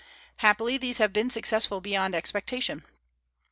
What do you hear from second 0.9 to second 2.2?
have been successful beyond